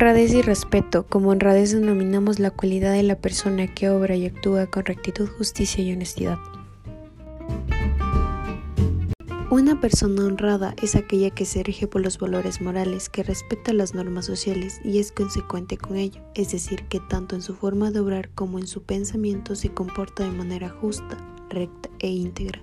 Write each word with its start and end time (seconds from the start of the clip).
Honradez 0.00 0.32
y 0.32 0.42
respeto. 0.42 1.04
Como 1.08 1.30
honradez 1.30 1.72
denominamos 1.72 2.38
la 2.38 2.52
cualidad 2.52 2.92
de 2.92 3.02
la 3.02 3.16
persona 3.16 3.66
que 3.66 3.90
obra 3.90 4.14
y 4.14 4.26
actúa 4.26 4.68
con 4.68 4.84
rectitud, 4.84 5.28
justicia 5.28 5.82
y 5.82 5.92
honestidad. 5.92 6.38
Una 9.50 9.80
persona 9.80 10.24
honrada 10.24 10.76
es 10.80 10.94
aquella 10.94 11.30
que 11.30 11.44
se 11.44 11.64
rige 11.64 11.88
por 11.88 12.00
los 12.00 12.20
valores 12.20 12.60
morales, 12.60 13.08
que 13.08 13.24
respeta 13.24 13.72
las 13.72 13.92
normas 13.92 14.26
sociales 14.26 14.80
y 14.84 15.00
es 15.00 15.10
consecuente 15.10 15.76
con 15.76 15.96
ello, 15.96 16.20
es 16.36 16.52
decir, 16.52 16.84
que 16.84 17.00
tanto 17.00 17.34
en 17.34 17.42
su 17.42 17.56
forma 17.56 17.90
de 17.90 17.98
obrar 17.98 18.30
como 18.36 18.60
en 18.60 18.68
su 18.68 18.84
pensamiento 18.84 19.56
se 19.56 19.70
comporta 19.70 20.22
de 20.22 20.30
manera 20.30 20.68
justa, 20.68 21.18
recta 21.50 21.90
e 21.98 22.06
íntegra. 22.06 22.62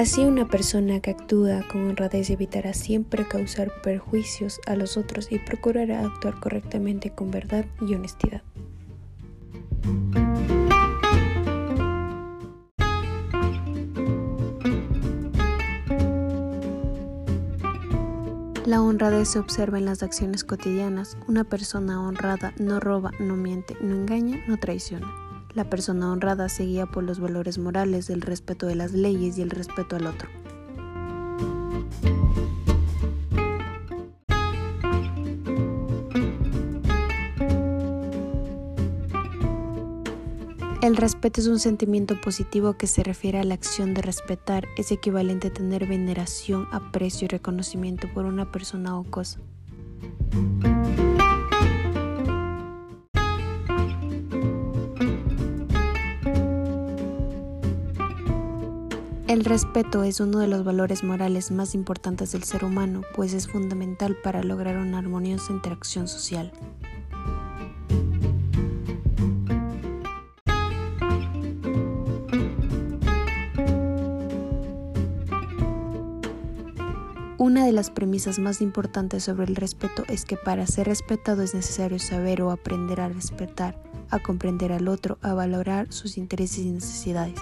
Así 0.00 0.24
una 0.24 0.48
persona 0.48 1.00
que 1.00 1.10
actúa 1.10 1.62
con 1.70 1.86
honradez 1.86 2.30
evitará 2.30 2.72
siempre 2.72 3.28
causar 3.28 3.70
perjuicios 3.82 4.58
a 4.66 4.74
los 4.74 4.96
otros 4.96 5.30
y 5.30 5.38
procurará 5.38 6.00
actuar 6.00 6.40
correctamente 6.40 7.10
con 7.10 7.30
verdad 7.30 7.66
y 7.82 7.92
honestidad. 7.92 8.40
La 18.64 18.80
honradez 18.80 19.28
se 19.28 19.38
observa 19.38 19.76
en 19.76 19.84
las 19.84 20.02
acciones 20.02 20.44
cotidianas. 20.44 21.18
Una 21.28 21.44
persona 21.44 22.00
honrada 22.00 22.54
no 22.58 22.80
roba, 22.80 23.10
no 23.20 23.36
miente, 23.36 23.76
no 23.82 23.96
engaña, 23.96 24.42
no 24.48 24.56
traiciona. 24.56 25.29
La 25.60 25.68
persona 25.68 26.10
honrada 26.10 26.48
se 26.48 26.64
guía 26.64 26.86
por 26.86 27.04
los 27.04 27.20
valores 27.20 27.58
morales 27.58 28.06
del 28.06 28.22
respeto 28.22 28.66
de 28.66 28.76
las 28.76 28.92
leyes 28.92 29.36
y 29.36 29.42
el 29.42 29.50
respeto 29.50 29.94
al 29.94 30.06
otro. 30.06 30.26
El 40.80 40.96
respeto 40.96 41.42
es 41.42 41.46
un 41.46 41.58
sentimiento 41.58 42.18
positivo 42.22 42.78
que 42.78 42.86
se 42.86 43.02
refiere 43.02 43.38
a 43.38 43.44
la 43.44 43.52
acción 43.52 43.92
de 43.92 44.00
respetar, 44.00 44.64
es 44.78 44.90
equivalente 44.90 45.48
a 45.48 45.52
tener 45.52 45.86
veneración, 45.86 46.68
aprecio 46.72 47.26
y 47.26 47.28
reconocimiento 47.28 48.08
por 48.14 48.24
una 48.24 48.50
persona 48.50 48.98
o 48.98 49.04
cosa. 49.04 49.40
El 59.30 59.44
respeto 59.44 60.02
es 60.02 60.18
uno 60.18 60.40
de 60.40 60.48
los 60.48 60.64
valores 60.64 61.04
morales 61.04 61.52
más 61.52 61.76
importantes 61.76 62.32
del 62.32 62.42
ser 62.42 62.64
humano, 62.64 63.02
pues 63.14 63.32
es 63.32 63.46
fundamental 63.46 64.16
para 64.24 64.42
lograr 64.42 64.76
una 64.76 64.98
armoniosa 64.98 65.52
interacción 65.52 66.08
social. 66.08 66.50
Una 77.38 77.64
de 77.64 77.70
las 77.70 77.90
premisas 77.90 78.40
más 78.40 78.60
importantes 78.60 79.22
sobre 79.22 79.44
el 79.44 79.54
respeto 79.54 80.02
es 80.08 80.24
que 80.24 80.36
para 80.36 80.66
ser 80.66 80.88
respetado 80.88 81.42
es 81.42 81.54
necesario 81.54 82.00
saber 82.00 82.42
o 82.42 82.50
aprender 82.50 83.00
a 83.00 83.08
respetar, 83.08 83.80
a 84.10 84.18
comprender 84.18 84.72
al 84.72 84.88
otro, 84.88 85.18
a 85.22 85.34
valorar 85.34 85.92
sus 85.92 86.18
intereses 86.18 86.58
y 86.58 86.72
necesidades. 86.72 87.38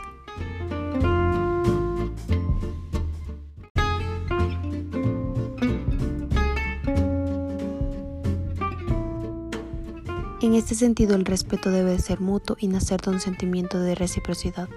En 10.41 10.55
este 10.55 10.77
sentido, 10.77 11.17
el 11.17 11.25
respeto 11.25 11.73
debe 11.73 11.99
ser 11.99 12.21
mutuo 12.21 12.57
y 12.61 12.69
nacer 12.69 13.01
de 13.01 13.11
un 13.11 13.19
sentimiento 13.19 13.81
de 13.81 13.97
reciprocidad. 13.97 14.69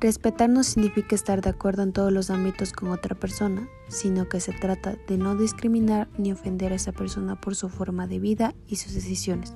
Respetar 0.00 0.48
no 0.48 0.64
significa 0.64 1.14
estar 1.14 1.42
de 1.42 1.50
acuerdo 1.50 1.82
en 1.82 1.92
todos 1.92 2.12
los 2.12 2.30
ámbitos 2.30 2.72
con 2.72 2.90
otra 2.90 3.14
persona, 3.14 3.68
sino 3.88 4.30
que 4.30 4.40
se 4.40 4.52
trata 4.52 4.96
de 5.08 5.18
no 5.18 5.34
discriminar 5.34 6.08
ni 6.16 6.32
ofender 6.32 6.72
a 6.72 6.76
esa 6.76 6.92
persona 6.92 7.38
por 7.38 7.54
su 7.54 7.68
forma 7.68 8.06
de 8.06 8.18
vida 8.18 8.54
y 8.66 8.76
sus 8.76 8.94
decisiones, 8.94 9.54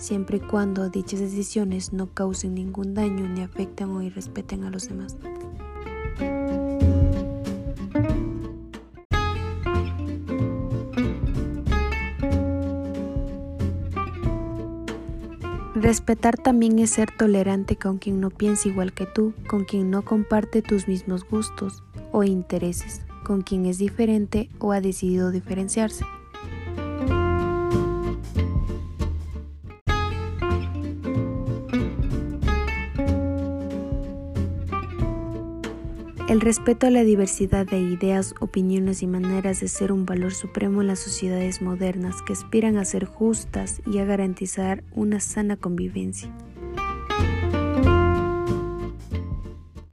siempre 0.00 0.38
y 0.38 0.40
cuando 0.40 0.88
dichas 0.90 1.20
decisiones 1.20 1.92
no 1.92 2.12
causen 2.12 2.54
ningún 2.54 2.94
daño 2.94 3.28
ni 3.28 3.42
afecten 3.42 3.90
o 3.90 4.02
irrespeten 4.02 4.64
a 4.64 4.70
los 4.70 4.88
demás. 4.88 5.16
Respetar 15.74 16.36
también 16.36 16.78
es 16.78 16.90
ser 16.90 17.10
tolerante 17.10 17.76
con 17.76 17.96
quien 17.96 18.20
no 18.20 18.28
piensa 18.30 18.68
igual 18.68 18.92
que 18.92 19.06
tú, 19.06 19.32
con 19.48 19.64
quien 19.64 19.90
no 19.90 20.04
comparte 20.04 20.60
tus 20.60 20.86
mismos 20.86 21.24
gustos 21.24 21.82
o 22.12 22.22
intereses, 22.22 23.00
con 23.24 23.40
quien 23.40 23.64
es 23.64 23.78
diferente 23.78 24.50
o 24.58 24.72
ha 24.72 24.82
decidido 24.82 25.30
diferenciarse. 25.30 26.04
El 36.30 36.40
respeto 36.40 36.86
a 36.86 36.90
la 36.90 37.02
diversidad 37.02 37.66
de 37.66 37.80
ideas, 37.80 38.36
opiniones 38.38 39.02
y 39.02 39.08
maneras 39.08 39.58
de 39.58 39.66
ser 39.66 39.90
un 39.90 40.06
valor 40.06 40.32
supremo 40.32 40.80
en 40.80 40.86
las 40.86 41.00
sociedades 41.00 41.60
modernas 41.60 42.22
que 42.22 42.34
aspiran 42.34 42.76
a 42.76 42.84
ser 42.84 43.04
justas 43.04 43.82
y 43.84 43.98
a 43.98 44.04
garantizar 44.04 44.84
una 44.92 45.18
sana 45.18 45.56
convivencia. 45.56 46.30